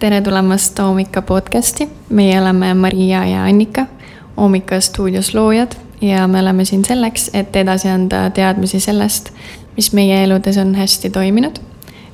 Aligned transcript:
tere 0.00 0.20
tulemast 0.20 0.78
Oomika 0.78 1.22
podcasti, 1.22 1.88
meie 2.08 2.40
oleme 2.40 2.74
Maria 2.74 3.24
ja 3.26 3.44
Annika, 3.44 3.86
Oomika 4.36 4.80
stuudios 4.80 5.34
loojad 5.34 5.72
ja 6.00 6.28
me 6.28 6.40
oleme 6.40 6.64
siin 6.64 6.84
selleks, 6.84 7.30
et 7.34 7.56
edasi 7.56 7.88
anda 7.88 8.30
teadmisi 8.30 8.80
sellest, 8.80 9.28
mis 9.76 9.92
meie 9.92 10.24
eludes 10.24 10.56
on 10.58 10.74
hästi 10.74 11.10
toiminud 11.10 11.60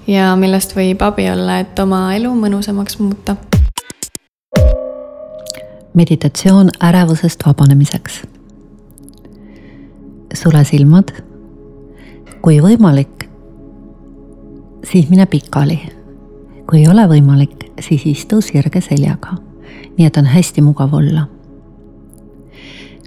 ja 0.07 0.33
millest 0.37 0.75
võib 0.77 1.03
abi 1.07 1.31
olla, 1.31 1.61
et 1.63 1.79
oma 1.79 2.15
elu 2.15 2.35
mõnusamaks 2.35 2.99
muuta. 2.99 3.37
meditatsioon 5.95 6.71
ärevusest 6.85 7.47
vabanemiseks. 7.47 8.23
sule 10.35 10.65
silmad. 10.65 11.13
kui 12.43 12.59
võimalik, 12.61 13.31
siis 14.85 15.09
mine 15.09 15.27
pikali. 15.27 15.96
Kui 16.67 16.81
ei 16.83 16.89
ole 16.89 17.07
võimalik, 17.07 17.71
siis 17.81 18.07
istu 18.07 18.41
sirge 18.41 18.81
seljaga. 18.81 19.39
nii 19.99 20.07
et 20.07 20.17
on 20.17 20.27
hästi 20.27 20.63
mugav 20.63 20.95
olla 20.95 21.27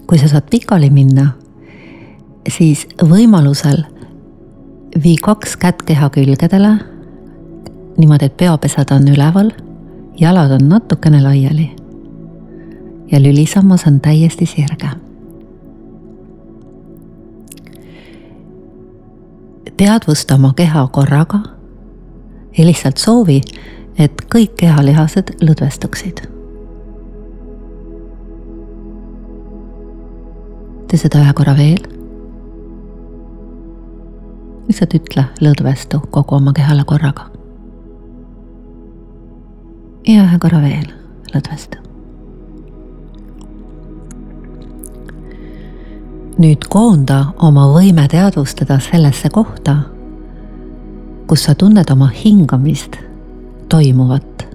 kui 0.09 0.17
sa 0.17 0.27
saad 0.27 0.47
pikali 0.49 0.89
minna, 0.89 1.27
siis 2.49 2.87
võimalusel 2.97 3.83
vii 5.03 5.17
kaks 5.21 5.53
kätt 5.61 5.83
keha 5.85 6.09
külgedele. 6.09 6.71
niimoodi, 7.97 8.25
et 8.25 8.37
peopesad 8.37 8.89
on 8.95 9.05
üleval, 9.07 9.51
jalad 10.17 10.51
on 10.51 10.69
natukene 10.69 11.21
laiali. 11.21 11.69
ja 13.11 13.21
lülisammas 13.21 13.85
on 13.87 13.99
täiesti 13.99 14.45
sirge. 14.45 14.89
teadvusta 19.77 20.35
oma 20.35 20.53
keha 20.55 20.87
korraga 20.87 21.58
ja 22.57 22.65
lihtsalt 22.65 22.97
soovi, 22.97 23.41
et 23.99 24.25
kõik 24.31 24.55
kehalihased 24.59 25.37
lõdvestuksid 25.41 26.27
tee 30.89 30.97
seda 30.97 31.21
ühe 31.21 31.33
korra 31.37 31.53
veel. 31.57 31.81
lihtsalt 34.69 34.93
ütle 34.93 35.23
lõdvestu 35.41 35.99
kogu 36.13 36.35
oma 36.37 36.53
kehale 36.53 36.83
korraga. 36.85 37.27
ja 40.07 40.23
ühe 40.23 40.39
korra 40.41 40.61
veel 40.65 40.89
lõdvestu. 41.33 41.77
nüüd 46.39 46.65
koonda 46.71 47.19
oma 47.37 47.67
võime 47.75 48.07
teadvustada 48.09 48.79
sellesse 48.79 49.29
kohta, 49.29 49.75
kus 51.29 51.43
sa 51.45 51.55
tunned 51.55 51.89
oma 51.91 52.07
hingamist 52.09 52.97
toimuvat. 53.69 54.47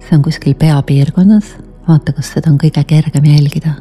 see 0.00 0.16
on 0.16 0.22
kuskil 0.22 0.54
peapiirkonnas, 0.54 1.54
vaata, 1.88 2.12
kas 2.12 2.32
seda 2.32 2.50
on 2.50 2.58
kõige 2.58 2.84
kergem 2.84 3.24
jälgida 3.24 3.74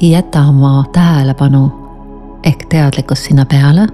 jäta 0.00 0.42
oma 0.46 0.84
tähelepanu 0.92 1.72
ehk 2.42 2.66
teadlikkus 2.68 3.24
sinna 3.24 3.44
peale 3.46 3.86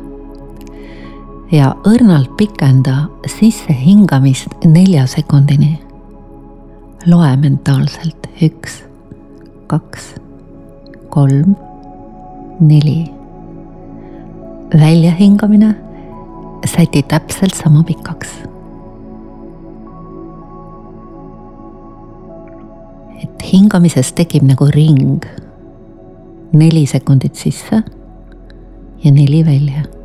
ja 1.53 1.75
õrnalt 1.87 2.37
pikenda 2.37 2.97
sissehingamist 3.27 4.65
nelja 4.65 5.07
sekundini. 5.07 5.81
loe 7.07 7.37
mentaalselt 7.37 8.27
üks, 8.43 8.85
kaks, 9.67 10.15
kolm, 11.11 11.57
neli. 12.61 13.05
väljahingamine 14.81 15.75
säti 16.67 17.03
täpselt 17.03 17.55
sama 17.55 17.83
pikaks. 17.83 18.29
et 23.23 23.43
hingamises 23.53 24.13
tekib 24.13 24.43
nagu 24.43 24.65
ring 24.65 25.25
neli 26.53 26.87
sekundit 26.87 27.37
sisse 27.37 27.83
ja 29.05 29.13
neli 29.13 29.45
välja. 29.45 30.00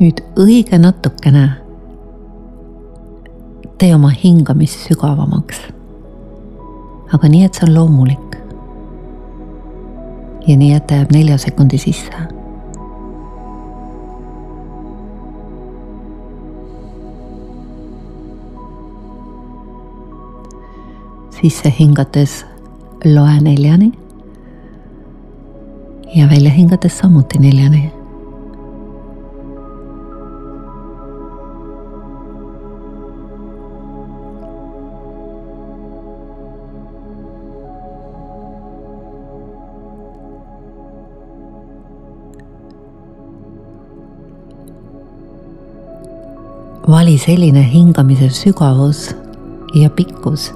Nüüd 0.00 0.22
õige 0.40 0.78
natukene 0.80 1.44
tee 3.80 3.92
oma 3.94 4.10
hingamist 4.10 4.88
sügavamaks. 4.88 5.60
aga 7.12 7.28
nii, 7.28 7.44
et 7.44 7.54
see 7.54 7.66
on 7.68 7.74
loomulik. 7.74 8.36
ja 10.46 10.56
nii, 10.56 10.72
et 10.74 10.86
ta 10.86 11.00
jääb 11.00 11.12
nelja 11.12 11.38
sekundi 11.38 11.78
sisse 11.78 12.28
sisse 21.40 21.72
hingates 21.78 22.44
loe 23.04 23.40
neljani 23.40 23.92
ja 26.14 26.28
välja 26.28 26.50
hingates 26.50 26.98
samuti 26.98 27.38
neljani. 27.38 27.99
Vali 46.90 47.18
selline 47.18 47.62
hingamise 47.72 48.30
sügavus 48.34 49.10
ja 49.74 49.90
pikkus 49.90 50.50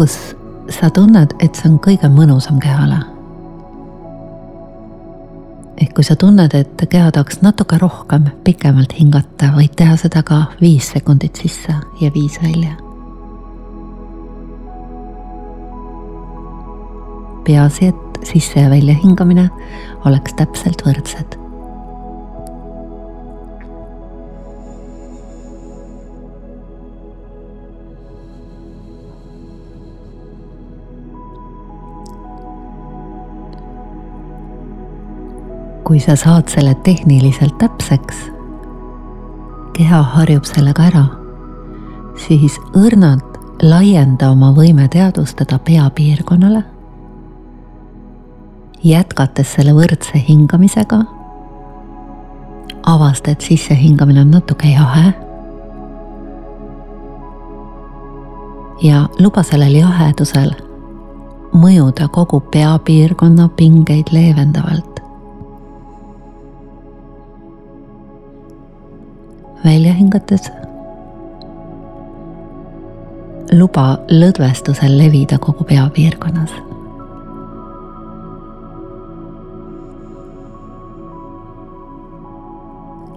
kus 0.00 0.36
sa 0.68 0.88
tunned, 0.90 1.34
et 1.44 1.58
see 1.58 1.68
on 1.68 1.80
kõige 1.84 2.08
mõnusam 2.08 2.60
kehale. 2.62 3.02
ehk 5.80 5.92
kui 5.96 6.04
sa 6.04 6.16
tunned, 6.16 6.54
et 6.56 6.84
keha 6.92 7.10
tahaks 7.12 7.42
natuke 7.44 7.78
rohkem, 7.80 8.30
pikemalt 8.44 8.92
hingata, 8.96 9.50
võid 9.56 9.76
teha 9.76 9.96
seda 10.00 10.22
ka 10.22 10.42
viis 10.60 10.88
sekundit 10.92 11.36
sisse 11.36 11.74
ja 12.00 12.10
viis 12.14 12.40
välja. 12.42 12.76
peaasi, 17.44 17.92
et 17.92 18.24
sisse 18.24 18.60
ja 18.60 18.70
välja 18.70 18.94
hingamine 19.04 19.50
oleks 20.04 20.34
täpselt 20.40 20.86
võrdsed 20.86 21.39
kui 35.90 35.98
sa 35.98 36.14
saad 36.14 36.46
selle 36.46 36.70
tehniliselt 36.86 37.56
täpseks, 37.58 38.18
keha 39.74 40.02
harjub 40.12 40.44
sellega 40.46 40.84
ära, 40.86 41.00
siis 42.14 42.60
õrnalt 42.78 43.40
laienda 43.66 44.28
oma 44.30 44.52
võime 44.54 44.84
teadvustada 44.86 45.58
peapiirkonnale, 45.66 46.60
jätkates 48.86 49.56
selle 49.56 49.74
võrdse 49.74 50.20
hingamisega, 50.28 51.00
avasta, 52.94 53.34
et 53.34 53.42
sissehingamine 53.42 54.22
on 54.22 54.30
natuke 54.36 54.70
jahe. 54.70 55.10
Ja 58.86 59.02
luba 59.18 59.42
sellel 59.42 59.74
jahedusel 59.80 60.54
mõjuda 61.50 62.06
kogu 62.14 62.38
peapiirkonna 62.54 63.50
pingeid 63.58 64.14
leevendavalt. 64.14 64.89
Välja 69.64 69.92
hingates. 69.92 70.52
luba 73.52 73.98
lõdvestusel 74.08 74.98
levida 74.98 75.38
kogu 75.38 75.64
peapiirkonnas. 75.64 76.50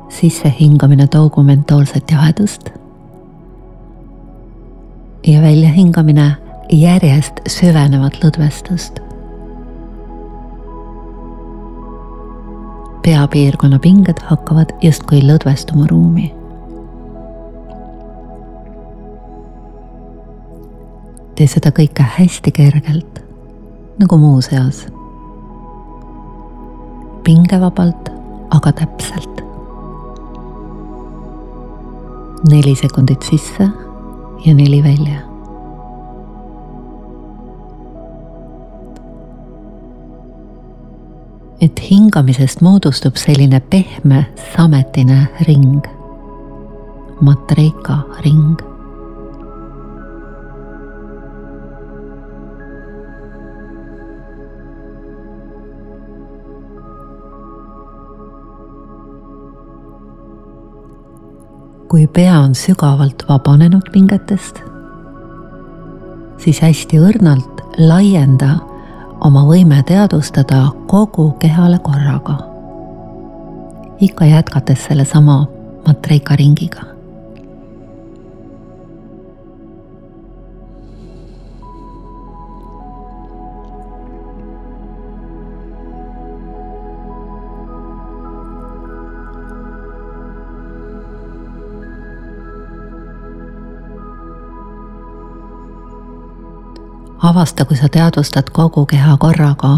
sissehingamine 0.09 1.07
toogu 1.07 1.43
mentaalset 1.43 2.11
jahedust. 2.11 2.69
ja 5.27 5.41
väljahingamine 5.41 6.35
järjest 6.71 7.39
süvenevat 7.47 8.13
lõdvestust 8.23 9.02
peapiirkonna 13.03 13.79
pinged 13.79 14.19
hakkavad 14.29 14.71
justkui 14.81 15.21
lõdvestuma 15.21 15.87
ruumi. 15.89 16.33
tee 21.33 21.47
seda 21.49 21.71
kõike 21.73 22.05
hästi 22.17 22.51
kergelt, 22.53 23.19
nagu 23.99 24.17
muuseas. 24.17 24.85
pingevabalt, 27.23 28.09
aga 28.51 28.71
täpselt. 28.71 29.43
neli 32.49 32.75
sekundit 32.75 33.21
sisse 33.21 33.69
ja 34.45 34.53
neli 34.53 34.83
välja 34.83 35.32
et 41.61 41.79
hingamisest 41.89 42.61
moodustub 42.61 43.17
selline 43.19 43.59
pehme 43.69 44.25
sametine 44.55 45.27
ring, 45.47 45.81
matreika 47.21 48.01
ring. 48.25 48.59
Kui 61.93 62.07
pea 62.09 62.39
on 62.41 62.55
sügavalt 62.57 63.21
vabanenud 63.29 63.91
pingetest, 63.93 64.63
siis 66.41 66.57
hästi 66.65 66.97
õrnalt 66.97 67.61
laienda 67.77 68.55
oma 69.23 69.43
võime 69.47 69.83
teadvustada 69.87 70.65
kogu 70.87 71.31
kehale 71.39 71.79
korraga. 71.79 72.37
ikka 73.99 74.25
jätkates 74.25 74.85
sellesama 74.85 75.47
matreika 75.87 76.35
ringiga 76.35 76.92
avasta, 97.23 97.65
kui 97.65 97.77
sa 97.77 97.87
teadvustad 97.89 98.49
kogu 98.51 98.85
keha 98.85 99.17
korraga 99.17 99.77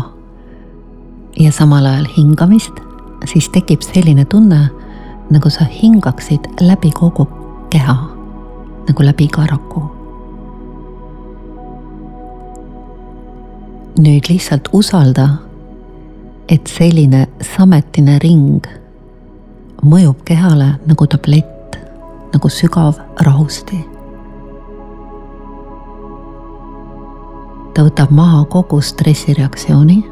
ja 1.39 1.51
samal 1.51 1.85
ajal 1.85 2.07
hingamist, 2.17 2.73
siis 3.25 3.49
tekib 3.53 3.85
selline 3.85 4.25
tunne, 4.25 4.69
nagu 5.29 5.49
sa 5.49 5.65
hingaksid 5.69 6.47
läbi 6.61 6.91
kogu 6.91 7.27
keha, 7.69 7.97
nagu 8.87 9.05
läbi 9.05 9.27
karaku. 9.27 9.91
nüüd 13.95 14.27
lihtsalt 14.27 14.67
usalda, 14.75 15.29
et 16.51 16.67
selline 16.67 17.21
sametine 17.55 18.17
ring 18.19 18.67
mõjub 19.79 20.19
kehale 20.27 20.73
nagu 20.83 21.07
tablett, 21.07 21.79
nagu 22.33 22.51
sügav 22.51 22.99
rahusti 23.23 23.94
ta 27.75 27.83
võtab 27.83 28.11
maha 28.15 28.43
kogu 28.47 28.81
stressireaktsiooni. 28.81 30.03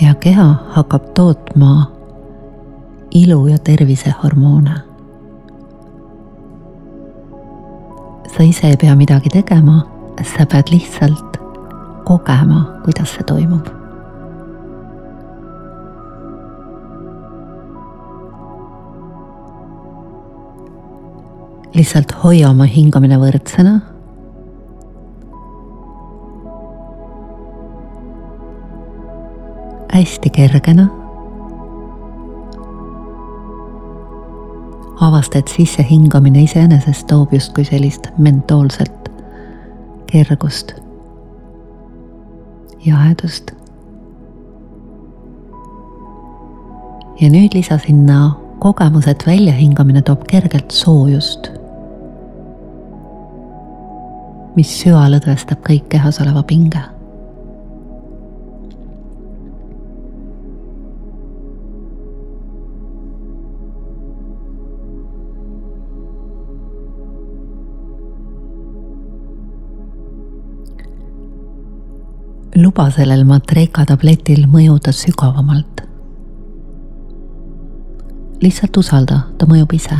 ja 0.00 0.14
keha 0.20 0.46
hakkab 0.74 1.04
tootma 1.14 1.86
ilu 3.10 3.46
ja 3.46 3.58
tervisehormoone. 3.58 4.74
sa 8.36 8.42
ise 8.42 8.66
ei 8.68 8.76
pea 8.76 8.96
midagi 8.96 9.30
tegema, 9.32 9.86
sa 10.22 10.46
pead 10.46 10.68
lihtsalt 10.70 11.40
kogema, 12.04 12.66
kuidas 12.84 13.14
see 13.14 13.24
toimub 13.24 13.72
lihtsalt 21.74 22.12
hoia 22.22 22.50
oma 22.50 22.64
hingamine 22.64 23.16
võrdsena 23.20 23.95
hästi 30.06 30.30
kergena. 30.30 30.86
avasta, 35.00 35.38
et 35.38 35.48
sissehingamine 35.48 36.42
iseenesest 36.42 37.06
toob 37.06 37.32
justkui 37.32 37.64
sellist 37.64 38.06
mentoolset 38.18 39.10
kergust, 40.06 40.72
jahedust. 42.86 43.50
ja 47.20 47.30
nüüd 47.30 47.54
lisa 47.54 47.78
sinna 47.78 48.38
kogemus, 48.58 49.06
et 49.06 49.26
väljahingamine 49.26 50.02
toob 50.02 50.24
kergelt 50.30 50.70
soojust, 50.70 51.50
mis 54.56 54.76
süvalõdvestab 54.82 55.66
kõik 55.66 55.90
kehas 55.92 56.22
oleva 56.24 56.42
pinge 56.42 56.95
luba 72.76 72.90
sellel 72.92 73.22
matreika 73.24 73.86
tabletil 73.88 74.42
mõjuda 74.52 74.92
sügavamalt. 74.92 75.80
lihtsalt 78.42 78.76
usalda, 78.76 79.20
ta 79.38 79.46
mõjub 79.46 79.72
ise. 79.72 79.96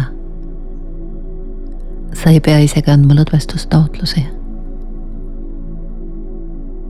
sa 2.13 2.31
ei 2.31 2.41
pea 2.41 2.59
isegi 2.59 2.91
andma 2.91 3.15
lõdvestustaotlusi. 3.15 4.27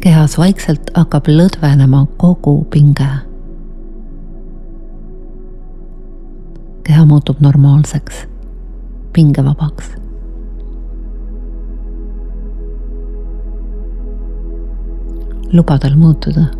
kehas 0.00 0.38
vaikselt 0.38 0.90
hakkab 0.94 1.28
lõdvenema 1.28 2.06
kogu 2.16 2.64
pinge. 2.70 3.08
keha 6.82 7.04
muutub 7.04 7.38
normaalseks, 7.40 8.26
pingevabaks 9.12 10.05
luba 15.52 15.78
tal 15.78 15.96
muutuda. 15.96 16.50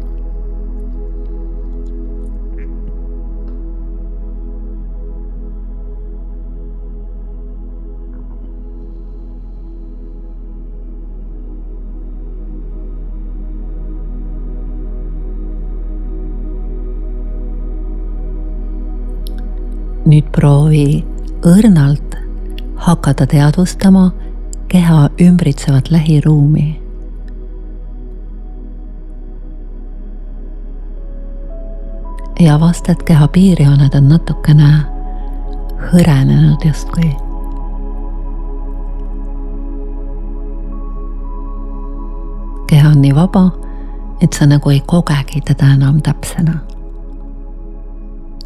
nüüd 20.07 20.29
proovi 20.31 21.03
õrnalt 21.43 22.15
hakata 22.79 23.27
teadvustama 23.27 24.13
keha 24.71 25.09
ümbritsevat 25.19 25.91
lähiruumi 25.91 26.86
ja 32.41 32.55
avasta, 32.55 32.93
et 32.93 33.03
keha 33.03 33.29
piirjooned 33.29 33.95
on 33.95 34.09
natukene 34.09 34.73
hõrenenud 35.93 36.65
justkui. 36.65 37.17
keha 42.67 42.89
on 42.89 43.01
nii 43.03 43.15
vaba, 43.15 43.51
et 44.21 44.33
sa 44.33 44.47
nagu 44.47 44.71
ei 44.71 44.81
kogegi 44.87 45.41
teda 45.41 45.73
enam 45.75 46.03
täpsena. 46.03 46.59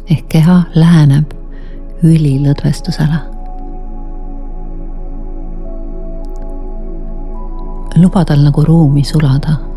ehk 0.09 0.27
keha 0.29 0.61
läheneb 0.75 1.33
ülilõdvestusele. 2.03 3.19
luba 7.95 8.25
tal 8.25 8.39
nagu 8.43 8.63
ruumi 8.63 9.03
sulada 9.03 9.70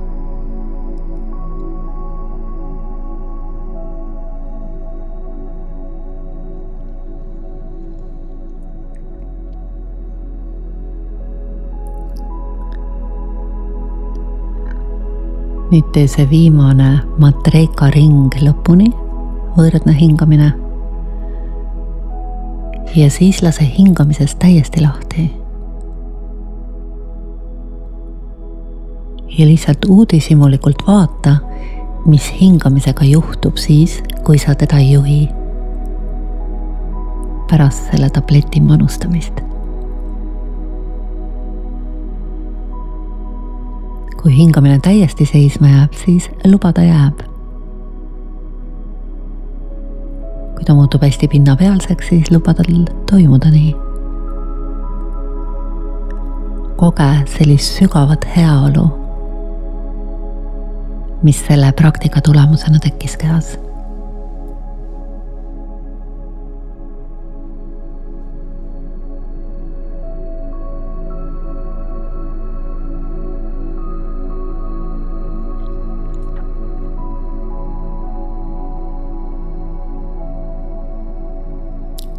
nüüd 15.75 15.89
tee 15.91 16.07
see 16.07 16.27
viimane 16.31 17.01
matreka 17.19 17.89
ring 17.91 18.35
lõpuni, 18.39 18.93
võõrõdne 19.57 19.95
hingamine. 19.99 20.53
ja 22.95 23.09
siis 23.11 23.41
lase 23.43 23.65
hingamisest 23.79 24.39
täiesti 24.39 24.83
lahti. 24.83 25.31
ja 29.39 29.47
lihtsalt 29.47 29.85
uudishimulikult 29.89 30.87
vaata, 30.87 31.37
mis 32.07 32.29
hingamisega 32.41 33.05
juhtub 33.05 33.57
siis, 33.57 33.99
kui 34.25 34.39
sa 34.39 34.55
teda 34.55 34.79
ei 34.79 34.93
juhi. 34.93 35.29
pärast 37.51 37.91
selle 37.91 38.11
tableti 38.11 38.61
manustamist 38.61 39.54
kui 44.25 44.33
hingamine 44.37 44.79
täiesti 44.81 45.27
seisma 45.29 45.69
jääb, 45.69 45.93
siis 46.05 46.31
luba 46.49 46.73
ta 46.73 46.83
jääb. 46.83 47.21
kui 50.55 50.65
ta 50.65 50.75
muutub 50.75 51.03
hästi 51.03 51.29
pinnapealseks, 51.29 52.09
siis 52.09 52.31
luba 52.31 52.55
tal 52.55 52.85
toimuda 53.11 53.51
nii 53.51 53.75
koge 56.77 57.11
sellist 57.37 57.77
sügavat 57.79 58.25
heaolu, 58.37 58.87
mis 61.23 61.45
selle 61.47 61.73
praktika 61.73 62.21
tulemusena 62.21 62.79
tekkis 62.79 63.17
kehas 63.17 63.59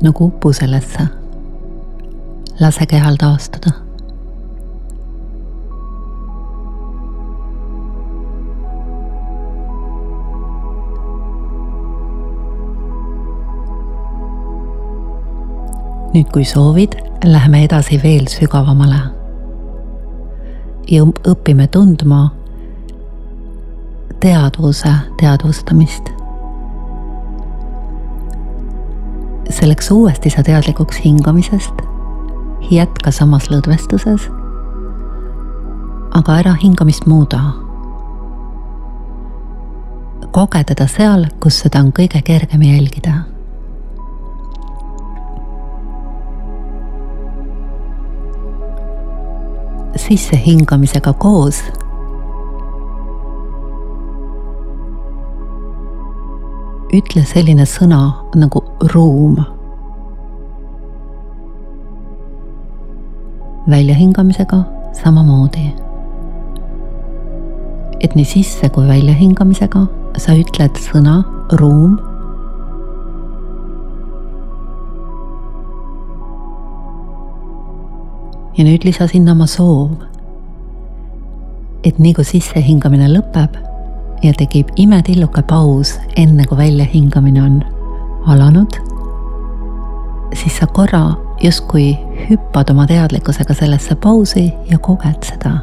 nagu 0.01 0.25
upu 0.25 0.53
sellesse. 0.53 1.07
lase 2.59 2.85
kehal 2.85 3.15
taastuda 3.19 3.85
nüüd, 16.15 16.31
kui 16.31 16.45
soovid, 16.47 16.95
läheme 17.27 17.63
edasi 17.65 17.99
veel 18.03 18.29
sügavamale. 18.31 19.01
ja 20.85 21.01
õpime 21.03 21.65
tundma 21.67 22.29
teadvuse 24.21 24.91
teadvustamist. 25.17 26.11
Selleks 29.49 29.91
uuesti 29.91 30.29
sa 30.29 30.43
teadlikuks 30.43 31.01
hingamisest, 31.05 31.85
jätka 32.71 33.11
samas 33.11 33.49
lõdvestuses, 33.51 34.29
aga 36.15 36.41
ära 36.41 36.55
hingamist 36.63 37.05
muuda. 37.05 37.43
koge 40.35 40.63
teda 40.67 40.83
seal, 40.91 41.29
kus 41.39 41.61
seda 41.63 41.79
on 41.79 41.93
kõige 41.95 42.19
kergem 42.21 42.61
jälgida 42.67 43.21
sissehingamisega 49.95 51.13
koos. 51.13 51.63
Ütle 56.95 57.23
selline 57.27 57.65
sõna 57.67 58.01
nagu 58.35 58.63
ruum. 58.93 59.43
väljahingamisega 63.69 64.57
samamoodi. 64.93 65.73
et 67.99 68.15
nii 68.15 68.25
sisse 68.25 68.69
kui 68.69 68.87
väljahingamisega 68.87 69.81
sa 70.21 70.35
ütled 70.37 70.77
sõna 70.77 71.23
ruum 71.59 71.97
ja 78.57 78.63
nüüd 78.63 78.85
lisa 78.85 79.07
sinna 79.07 79.31
oma 79.31 79.47
soov. 79.47 79.91
et 81.83 81.99
nii 81.99 82.13
kui 82.13 82.25
sissehingamine 82.25 83.09
lõpeb 83.17 83.74
ja 84.23 84.33
tekib 84.37 84.67
imetilluke 84.75 85.43
paus, 85.47 85.99
enne 86.15 86.45
kui 86.49 86.57
väljahingamine 86.57 87.43
on 87.43 87.61
alanud, 88.27 88.79
siis 90.33 90.57
sa 90.57 90.67
korra 90.67 91.13
justkui 91.43 91.93
hüppad 92.29 92.71
oma 92.71 92.87
teadlikkusega 92.87 93.53
sellesse 93.53 93.95
pausi 93.95 94.51
ja 94.71 94.79
koged 94.79 95.27
seda 95.27 95.57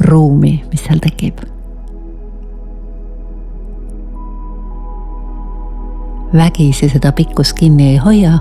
ruumi, 0.00 0.62
mis 0.70 0.84
seal 0.84 1.02
tekib. 1.02 1.40
vägisi 6.32 6.88
seda 6.88 7.10
pikkust 7.12 7.52
kinni 7.52 7.90
ei 7.90 7.96
hoia 8.00 8.38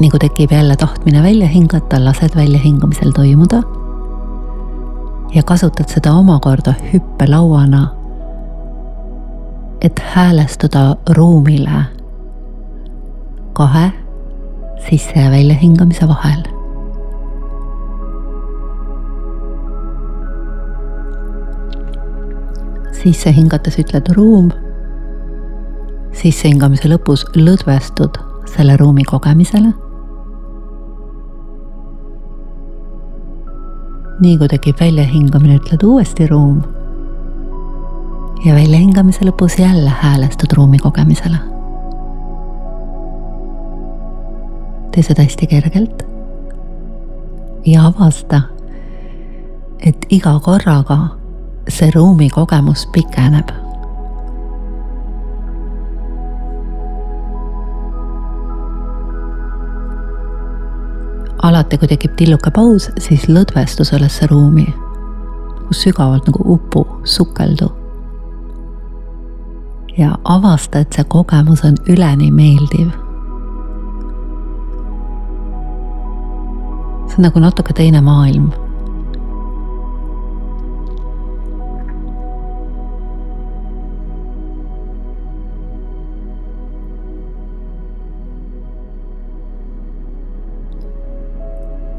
nii 0.00 0.10
kui 0.10 0.18
tekib 0.20 0.52
jälle 0.52 0.76
tahtmine 0.76 1.22
välja 1.22 1.48
hingata, 1.48 2.04
lased 2.04 2.36
väljahingamisel 2.36 3.10
toimuda. 3.10 3.62
Ja 5.34 5.42
kasutad 5.42 5.88
seda 5.88 6.12
omakorda 6.12 6.74
hüppelauana, 6.92 7.88
et 9.80 9.98
häälestuda 10.14 10.96
ruumile 11.16 11.84
kahe 13.52 13.92
sisse- 14.90 15.20
ja 15.20 15.30
väljahingamise 15.30 16.08
vahel. 16.08 16.42
sisse 23.06 23.32
hingates 23.32 23.76
ütled 23.78 24.08
ruum, 24.16 24.48
sissehingamise 26.12 26.88
lõpus 26.88 27.22
lõdvestud 27.36 28.18
selle 28.50 28.76
ruumi 28.76 29.04
kogemisele 29.04 29.70
nii 34.20 34.38
kui 34.38 34.48
tekib 34.48 34.80
väljahingamine, 34.80 35.58
ütled 35.60 35.84
uuesti 35.84 36.26
ruum. 36.26 36.62
ja 38.44 38.54
väljahingamise 38.54 39.24
lõpus 39.26 39.58
jälle 39.58 39.90
häälestud 39.90 40.52
ruumi 40.56 40.78
kogemisele. 40.78 41.36
tee 44.92 45.02
seda 45.02 45.22
hästi 45.22 45.46
kergelt. 45.46 46.02
ja 47.66 47.86
avasta, 47.86 48.40
et 49.80 50.06
iga 50.10 50.38
korraga 50.40 50.98
see 51.68 51.90
ruumi 51.94 52.30
kogemus 52.30 52.88
pikeneb 52.92 53.65
alati, 61.66 61.78
kui 61.78 61.88
tekib 61.88 62.12
tilluke 62.16 62.50
paus, 62.54 62.90
siis 63.02 63.26
lõdvestu 63.26 63.84
sellesse 63.84 64.26
ruumi, 64.30 64.66
kus 65.66 65.82
sügavalt 65.82 66.28
nagu 66.28 66.42
upu, 66.54 66.86
sukeldu. 67.04 67.72
ja 69.98 70.12
avasta, 70.24 70.78
et 70.78 70.92
see 70.92 71.04
kogemus 71.08 71.64
on 71.64 71.74
üleni 71.88 72.30
meeldiv. 72.30 72.90
see 77.06 77.18
on 77.18 77.24
nagu 77.24 77.40
natuke 77.40 77.72
teine 77.72 78.00
maailm 78.00 78.50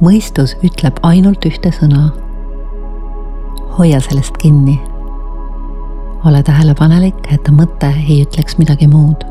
mõistus 0.08 0.56
ütleb 0.64 1.00
ainult 1.04 1.46
ühte 1.46 1.72
sõna. 1.76 2.12
hoia 3.78 4.00
sellest 4.00 4.38
kinni. 4.42 4.80
ole 6.26 6.44
tähelepanelik, 6.44 7.28
et 7.34 7.50
mõte 7.52 7.92
ei 8.10 8.24
ütleks 8.24 8.58
midagi 8.58 8.88
muud. 8.88 9.26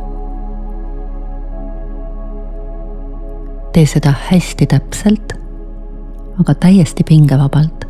tee 3.73 3.87
seda 3.87 4.12
hästi 4.28 4.66
täpselt, 4.66 5.33
aga 6.40 6.54
täiesti 6.54 7.04
pingevabalt. 7.04 7.85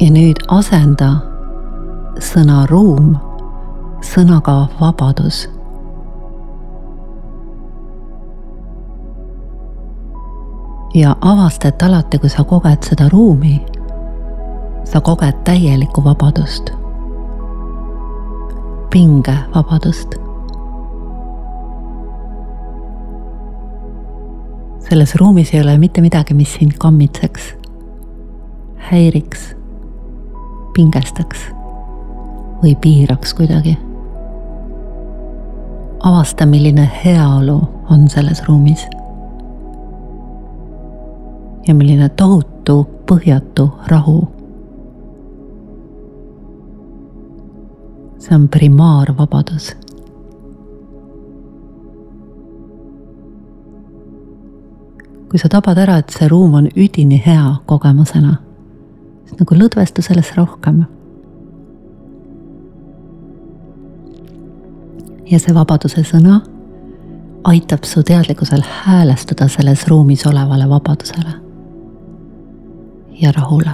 ja 0.00 0.10
nüüd 0.12 0.42
asenda 0.48 1.08
sõna 2.20 2.66
ruum 2.68 3.25
sõnaga 4.14 4.66
vabadus. 4.80 5.46
ja 10.96 11.16
avasta, 11.20 11.68
et 11.68 11.82
alati, 11.82 12.18
kui 12.18 12.30
sa 12.32 12.44
koged 12.44 12.86
seda 12.88 13.08
ruumi, 13.12 13.58
sa 14.84 15.00
koged 15.04 15.42
täielikku 15.44 16.04
vabadust, 16.04 16.70
pinge 18.90 19.36
vabadust. 19.54 20.16
selles 24.86 25.14
ruumis 25.18 25.54
ei 25.54 25.60
ole 25.60 25.78
mitte 25.78 26.00
midagi, 26.00 26.34
mis 26.34 26.52
sind 26.54 26.76
kammitseks, 26.78 27.56
häiriks, 28.88 29.56
pingestaks 30.72 31.48
või 32.62 32.76
piiraks 32.80 33.34
kuidagi 33.34 33.74
avasta, 36.06 36.46
milline 36.46 36.90
heaolu 37.04 37.60
on 37.90 38.08
selles 38.08 38.44
ruumis. 38.48 38.86
ja 41.68 41.74
milline 41.74 42.08
tohutu 42.08 42.86
põhjatu 43.06 43.70
rahu. 43.86 44.28
see 48.18 48.34
on 48.34 48.48
primaarvabadus 48.48 49.76
kui 55.30 55.38
sa 55.38 55.48
tabad 55.48 55.78
ära, 55.78 55.98
et 55.98 56.10
see 56.10 56.28
ruum 56.28 56.54
on 56.54 56.68
üdini 56.76 57.18
hea 57.26 57.56
kogemusena, 57.66 58.36
siis 59.26 59.40
nagu 59.40 59.58
lõdvestu 59.58 60.02
sellesse 60.02 60.38
rohkem. 60.38 60.84
Ja 65.30 65.38
see 65.42 65.54
vabaduse 65.54 66.04
sõna 66.06 66.40
aitab 67.44 67.84
su 67.84 68.02
teadlikkusel 68.02 68.62
häälestuda 68.84 69.48
selles 69.48 69.86
ruumis 69.88 70.26
olevale 70.26 70.68
vabadusele 70.68 71.34
ja 73.20 73.32
rahule. 73.32 73.70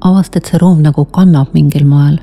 avasta, 0.00 0.38
et 0.38 0.46
see 0.48 0.58
ruum 0.58 0.80
nagu 0.82 1.04
kannab 1.04 1.52
mingil 1.54 1.84
moel 1.84 2.16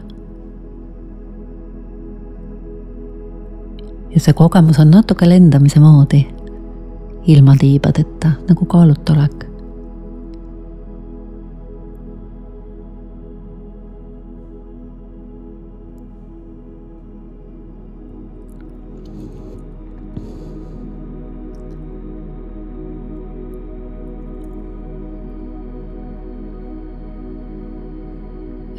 ja 4.17 4.21
see 4.23 4.33
kogemus 4.33 4.79
on 4.79 4.89
natuke 4.91 5.29
lendamise 5.29 5.79
moodi, 5.79 6.23
ilma 7.29 7.53
tiibadeta 7.59 8.31
nagu 8.49 8.65
kaalutolek. 8.65 9.45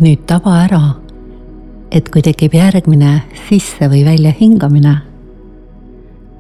Nüüd 0.01 0.25
taba 0.27 0.63
ära, 0.65 0.83
et 1.91 2.09
kui 2.13 2.23
tekib 2.23 2.55
järgmine 2.55 3.23
sisse 3.49 3.89
või 3.91 4.05
välja 4.07 4.33
hingamine 4.37 4.99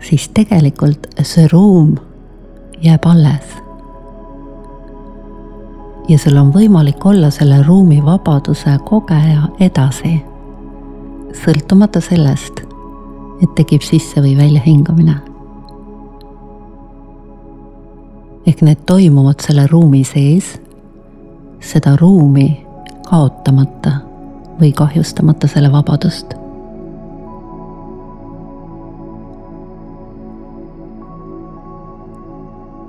siis 0.01 0.29
tegelikult 0.35 1.07
see 1.23 1.49
ruum 1.53 1.97
jääb 2.83 3.07
alles. 3.07 3.57
ja 6.09 6.17
sul 6.19 6.37
on 6.41 6.53
võimalik 6.55 7.05
olla 7.05 7.29
selle 7.31 7.63
ruumi 7.63 7.99
vabaduse 8.05 8.79
kogeja 8.89 9.51
edasi, 9.61 10.15
sõltumata 11.37 12.01
sellest, 12.01 12.63
et 13.43 13.51
tekib 13.55 13.85
sisse 13.85 14.23
või 14.25 14.37
välja 14.37 14.63
hingamine. 14.65 15.17
ehk 18.47 18.63
need 18.63 18.87
toimuvad 18.87 19.45
selle 19.45 19.67
ruumi 19.67 20.05
sees, 20.05 20.55
seda 21.61 21.97
ruumi 22.01 22.68
kaotamata 23.11 23.93
või 24.61 24.73
kahjustamata 24.77 25.49
selle 25.49 25.73
vabadust 25.73 26.39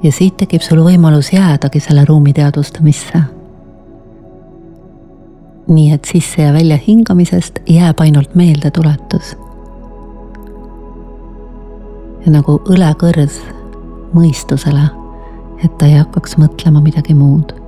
ja 0.04 0.12
siit 0.12 0.38
tekib 0.40 0.64
sul 0.64 0.82
võimalus 0.84 1.34
jäädagi 1.34 1.80
selle 1.84 2.06
ruumi 2.06 2.34
teadvustamisse. 2.34 3.22
nii 5.70 5.92
et 5.94 6.06
sisse 6.06 6.42
ja 6.42 6.54
välja 6.54 6.80
hingamisest 6.88 7.60
jääb 7.70 8.00
ainult 8.00 8.36
meeldetuletus. 8.36 9.38
ja 12.26 12.32
nagu 12.32 12.62
õlekõrs 12.70 13.42
mõistusele, 14.14 14.90
et 15.64 15.78
ta 15.78 15.86
ei 15.86 15.98
hakkaks 15.98 16.38
mõtlema 16.38 16.82
midagi 16.82 17.14
muud. 17.14 17.59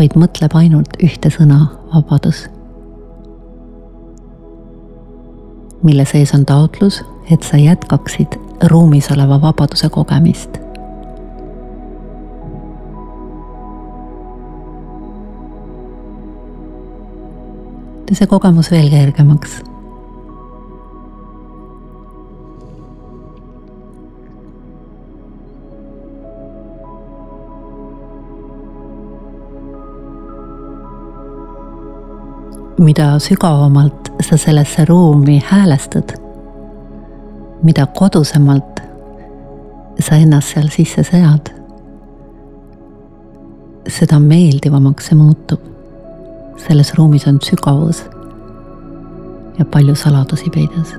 Vaid 0.00 0.16
mõtleb 0.16 0.54
ainult 0.56 0.96
ühte 1.04 1.28
sõna, 1.32 1.66
vabadus. 1.92 2.46
mille 5.80 6.04
sees 6.04 6.34
on 6.36 6.42
taotlus, 6.44 6.98
et 7.32 7.40
sa 7.42 7.56
jätkaksid 7.56 8.34
ruumis 8.68 9.08
oleva 9.12 9.38
vabaduse 9.40 9.88
kogemist. 9.88 10.58
tee 18.06 18.18
see 18.18 18.26
kogemus 18.26 18.70
veel 18.70 18.90
kergemaks 18.90 19.60
mida 32.80 33.18
sügavamalt 33.18 34.12
sa 34.22 34.36
sellesse 34.36 34.84
ruumi 34.84 35.42
häälestad, 35.46 36.16
mida 37.62 37.86
kodusemalt 37.86 38.80
sa 40.00 40.16
ennast 40.16 40.54
seal 40.54 40.68
sisse 40.72 41.04
sead, 41.04 41.50
seda 43.88 44.18
meeldivamaks 44.20 45.10
see 45.10 45.18
muutub. 45.18 45.60
selles 46.60 46.94
ruumis 46.94 47.26
on 47.26 47.38
sügavus 47.40 48.02
ja 49.58 49.64
palju 49.64 49.94
saladusi 49.94 50.50
peidus. 50.50 50.94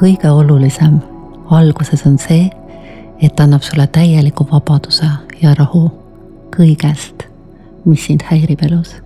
kõige 0.00 0.30
olulisem 0.30 0.98
alguses 1.50 2.06
on 2.06 2.18
see, 2.18 2.50
et 3.22 3.40
annab 3.40 3.62
sulle 3.62 3.86
täieliku 3.86 4.46
vabaduse 4.52 5.06
ja 5.42 5.54
rahu 5.58 5.90
kõigest, 6.56 7.27
mis 7.84 8.06
sind 8.06 8.24
häirib 8.30 8.62
elus 8.66 8.96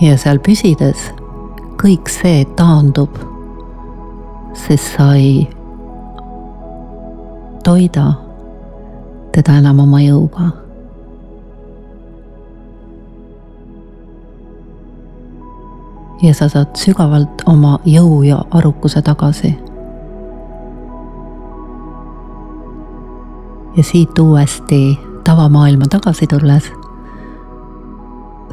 ja 0.00 0.16
seal 0.16 0.40
püsides 0.40 1.10
kõik 1.80 2.08
see 2.12 2.44
taandub, 2.56 3.14
sest 4.56 4.96
sa 4.96 5.12
ei 5.16 5.44
toida 7.64 8.12
teda 9.34 9.60
enam 9.60 9.84
oma 9.86 10.02
jõuga. 10.04 10.50
ja 16.20 16.34
sa 16.36 16.50
saad 16.52 16.76
sügavalt 16.76 17.46
oma 17.48 17.78
jõu 17.88 18.18
ja 18.28 18.42
arukuse 18.52 19.00
tagasi. 19.02 19.54
Ja 23.76 23.82
siit 23.82 24.18
uuesti 24.18 24.98
tavamaailma 25.24 25.84
tagasi 25.90 26.26
tulles 26.26 26.72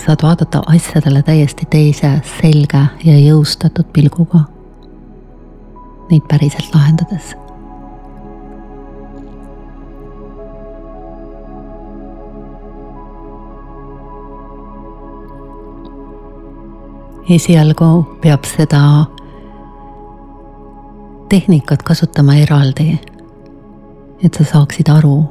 saad 0.05 0.23
vaadata 0.23 0.61
asjadele 0.65 1.23
täiesti 1.23 1.65
teise, 1.69 2.21
selge 2.41 2.83
ja 3.03 3.17
jõustatud 3.17 3.89
pilguga. 3.93 4.45
Neid 6.11 6.23
päriselt 6.29 6.73
lahendades. 6.75 7.35
esialgu 17.35 18.05
peab 18.23 18.45
seda 18.47 18.81
tehnikat 21.29 21.83
kasutama 21.83 22.37
eraldi, 22.39 22.93
et 24.23 24.33
sa 24.33 24.43
saaksid 24.43 24.89
aru, 24.89 25.23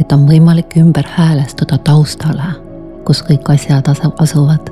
et 0.00 0.12
on 0.12 0.26
võimalik 0.28 0.76
ümber 0.76 1.06
häälestuda 1.16 1.78
taustale 1.78 2.70
kus 3.10 3.24
kõik 3.26 3.48
asjad 3.50 3.88
asuvad. 4.18 4.70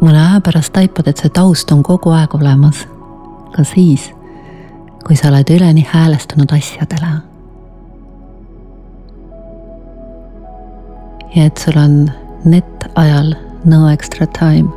mõne 0.00 0.16
aja 0.16 0.40
pärast 0.40 0.72
taipad, 0.72 1.06
et 1.06 1.20
see 1.20 1.28
taust 1.28 1.70
on 1.72 1.82
kogu 1.84 2.10
aeg 2.16 2.34
olemas, 2.34 2.86
ka 3.52 3.62
siis, 3.68 4.08
kui 5.04 5.16
sa 5.16 5.28
oled 5.28 5.50
üleni 5.52 5.84
häälestunud 5.86 6.52
asjadele. 6.56 7.12
ja 11.34 11.44
et 11.44 11.58
sul 11.62 11.76
on 11.78 12.10
net-ajal 12.44 13.34
no 13.64 13.88
extra 13.90 14.26
time 14.26 14.72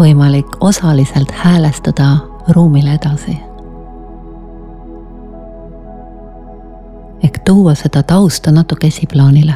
võimalik 0.00 0.56
osaliselt 0.60 1.30
häälestuda 1.30 2.16
ruumile 2.48 2.94
edasi 2.94 3.38
tuua 7.44 7.74
seda 7.74 8.02
tausta 8.02 8.52
natuke 8.52 8.86
esiplaanile. 8.86 9.54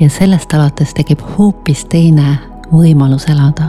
ja 0.00 0.10
sellest 0.10 0.54
alates 0.54 0.94
tekib 0.94 1.20
hoopis 1.38 1.84
teine 1.84 2.38
võimalus 2.72 3.28
elada. 3.30 3.64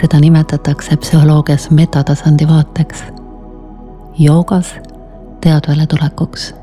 seda 0.00 0.20
nimetatakse 0.20 0.96
psühholoogias 0.96 1.70
metatasandi 1.70 2.48
vaateks, 2.48 3.04
joogas 4.18 4.74
teadvale 5.40 5.86
tulekuks 5.86 6.54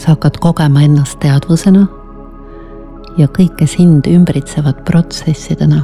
sa 0.00 0.14
hakkad 0.14 0.38
kogema 0.40 0.80
ennast 0.80 1.18
teadvusena 1.20 1.82
ja 3.18 3.26
kõike 3.28 3.66
sind 3.68 4.06
ümbritsevat 4.08 4.80
protsessidena, 4.88 5.82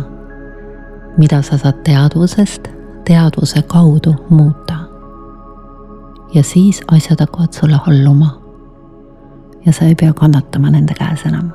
mida 1.21 1.43
sa 1.45 1.59
saad 1.61 1.83
teadvusest 1.85 2.71
teadvuse 3.05 3.63
kaudu 3.69 4.15
muuta. 4.31 4.79
ja 6.35 6.43
siis 6.43 6.81
asjad 6.93 7.21
hakkavad 7.21 7.53
sulle 7.53 7.77
halluma. 7.87 8.41
ja 9.67 9.73
sa 9.73 9.85
ei 9.85 9.95
pea 9.95 10.13
kannatama 10.13 10.71
nende 10.71 10.95
käes 10.95 11.27
enam. 11.27 11.53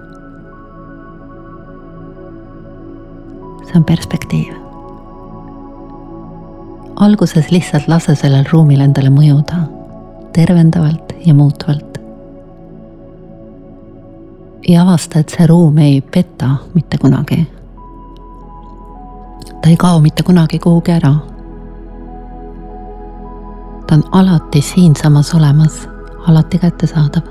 see 3.63 3.75
on 3.75 3.83
perspektiiv. 3.83 4.53
alguses 6.95 7.51
lihtsalt 7.51 7.87
lase 7.87 8.15
sellel 8.15 8.45
ruumil 8.51 8.81
endale 8.81 9.09
mõjuda 9.09 9.65
tervendavalt 10.33 11.13
ja 11.25 11.33
muutvalt 11.33 12.00
ja 14.67 14.81
avasta, 14.81 15.19
et 15.19 15.29
see 15.29 15.47
ruum 15.47 15.77
ei 15.77 16.01
peta 16.01 16.55
mitte 16.73 16.97
kunagi. 16.97 17.47
ta 19.61 19.69
ei 19.69 19.77
kao 19.77 19.99
mitte 19.99 20.23
kunagi 20.23 20.59
kuhugi 20.59 20.91
ära. 20.91 21.15
ta 23.87 23.95
on 23.95 24.03
alati 24.11 24.61
siinsamas 24.61 25.33
olemas, 25.35 25.89
alati 26.27 26.57
kättesaadav. 26.57 27.23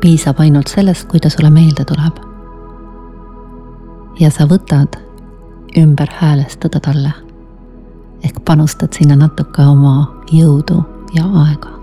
piisab 0.00 0.40
ainult 0.40 0.66
sellest, 0.66 1.08
kui 1.08 1.20
ta 1.20 1.30
sulle 1.30 1.50
meelde 1.50 1.84
tuleb. 1.84 2.16
ja 4.20 4.30
sa 4.30 4.44
võtad 4.44 4.98
ümber 5.78 6.08
häälestada 6.20 6.80
talle 6.80 7.12
ehk 8.24 8.44
panustad 8.44 8.92
sinna 8.92 9.16
natuke 9.16 9.62
oma 9.62 10.24
jõudu 10.32 10.84
ja 11.14 11.24
aega. 11.24 11.79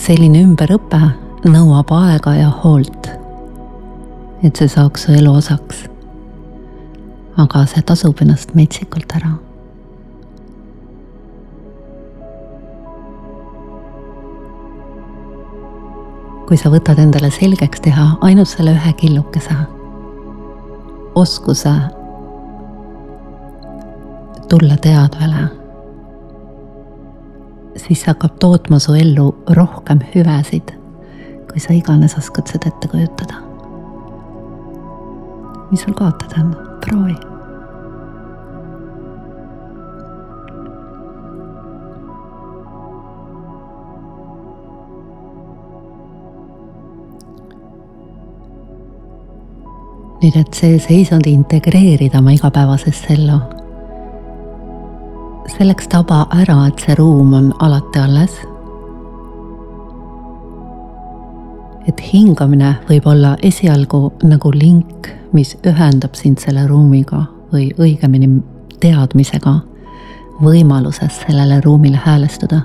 Selline 0.00 0.40
ümberõpe 0.46 1.00
nõuab 1.44 1.90
aega 1.96 2.34
ja 2.38 2.50
hoolt, 2.62 3.08
et 4.42 4.56
see 4.56 4.70
saaks 4.70 5.06
su 5.06 5.16
elu 5.16 5.32
osaks. 5.32 5.88
aga 7.42 7.62
see 7.66 7.80
tasub 7.82 8.20
ennast 8.20 8.54
metsikult 8.54 9.12
ära. 9.16 9.32
kui 16.46 16.58
sa 16.60 16.68
võtad 16.68 16.98
endale 17.00 17.30
selgeks 17.32 17.80
teha 17.80 18.18
ainult 18.20 18.48
selle 18.48 18.74
ühe 18.76 18.92
killukese, 18.92 19.56
oskuse 21.16 21.72
tulla 24.52 24.76
teadvale 24.76 25.61
siis 27.76 28.00
see 28.00 28.10
hakkab 28.10 28.38
tootma 28.40 28.78
su 28.78 28.94
ellu 28.94 29.32
rohkem 29.56 30.00
hüvesid, 30.14 30.74
kui 31.50 31.60
sa 31.60 31.74
iganes 31.76 32.16
oskad 32.18 32.50
seda 32.52 32.72
ette 32.72 32.88
kujutada. 32.88 33.40
mis 35.70 35.80
sul 35.80 35.94
kaotada 35.96 36.40
on, 36.40 36.56
proovi. 36.84 37.16
nüüd, 50.22 50.36
et 50.38 50.54
see 50.54 50.76
seisund 50.78 51.26
integreerida 51.26 52.20
oma 52.20 52.36
igapäevasesse 52.36 53.16
ellu 53.16 53.40
selleks 55.62 55.86
taba 55.92 56.24
ära, 56.34 56.56
et 56.66 56.80
see 56.82 56.94
ruum 56.98 57.34
on 57.38 57.52
alati 57.62 58.00
alles. 58.02 58.40
et 61.86 61.98
hingamine 62.12 62.76
võib 62.86 63.06
olla 63.10 63.32
esialgu 63.42 64.12
nagu 64.22 64.52
link, 64.54 65.08
mis 65.34 65.56
ühendab 65.66 66.14
sind 66.14 66.38
selle 66.38 66.62
ruumiga 66.70 67.24
või 67.52 67.68
õigemini 67.74 68.28
teadmisega, 68.82 69.54
võimalusest 70.42 71.26
sellele 71.28 71.60
ruumile 71.64 72.02
häälestuda. 72.06 72.60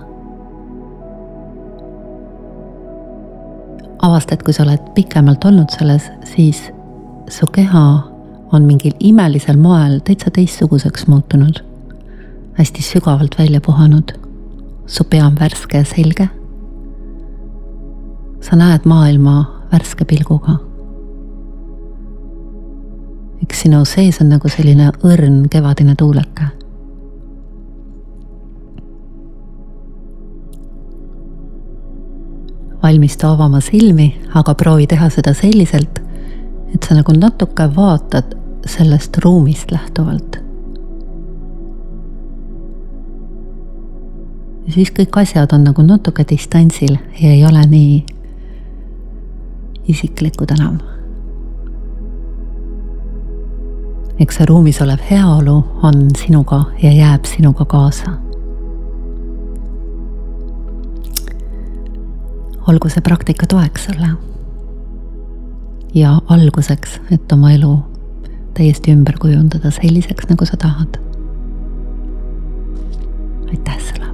avastad, 4.01 4.41
kui 4.41 4.53
sa 4.53 4.65
oled 4.65 4.91
pikemalt 4.95 5.45
olnud 5.45 5.69
selles, 5.73 6.09
siis 6.33 6.65
su 7.29 7.45
keha 7.53 7.87
on 8.53 8.65
mingil 8.65 8.93
imelisel 8.99 9.57
moel 9.57 9.99
täitsa 10.05 10.31
teistsuguseks 10.33 11.07
muutunud 11.07 11.66
hästi 12.57 12.81
sügavalt 12.81 13.39
välja 13.39 13.61
puhanud. 13.61 14.11
su 14.85 15.03
pea 15.03 15.25
on 15.25 15.35
värske 15.39 15.77
ja 15.77 15.85
selge. 15.85 16.29
sa 18.41 18.55
näed 18.55 18.85
maailma 18.85 19.45
värske 19.71 20.05
pilguga. 20.05 20.57
eks 23.41 23.61
sinu 23.61 23.85
sees 23.85 24.21
on 24.21 24.29
nagu 24.29 24.49
selline 24.49 24.91
õrn 25.03 25.49
kevadine 25.49 25.95
tuuleke. 25.95 26.43
valmistu 32.83 33.27
avama 33.27 33.61
silmi, 33.61 34.21
aga 34.33 34.53
proovi 34.55 34.87
teha 34.87 35.09
seda 35.09 35.33
selliselt, 35.33 35.99
et 36.75 36.83
sa 36.83 36.95
nagu 36.95 37.11
natuke 37.11 37.69
vaatad 37.75 38.35
sellest 38.65 39.17
ruumist 39.23 39.71
lähtuvalt 39.71 40.46
ja 44.67 44.73
siis 44.73 44.91
kõik 44.91 45.15
asjad 45.21 45.53
on 45.55 45.63
nagu 45.63 45.83
natuke 45.85 46.25
distantsil 46.29 46.97
ja 47.21 47.31
ei 47.31 47.45
ole 47.45 47.63
nii 47.71 48.05
isiklikud 49.87 50.51
enam. 50.59 50.79
eks 54.19 54.39
see 54.39 54.47
ruumis 54.49 54.79
olev 54.81 55.01
heaolu 55.11 55.57
on 55.85 56.07
sinuga 56.17 56.63
ja 56.83 56.91
jääb 56.91 57.25
sinuga 57.25 57.65
kaasa. 57.65 58.17
olgu 62.67 62.89
see 62.89 63.01
praktika 63.01 63.47
toeks 63.47 63.85
sulle. 63.85 64.09
ja 65.95 66.19
alguseks, 66.27 66.99
et 67.11 67.31
oma 67.31 67.51
elu 67.51 67.79
täiesti 68.53 68.91
ümber 68.91 69.17
kujundada 69.21 69.71
selliseks, 69.71 70.27
nagu 70.29 70.45
sa 70.45 70.57
tahad. 70.57 70.99
aitäh. 73.49 74.06